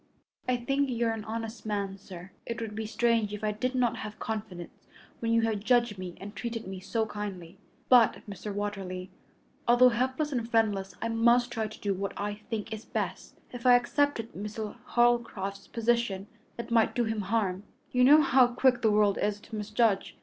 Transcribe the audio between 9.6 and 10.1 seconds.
although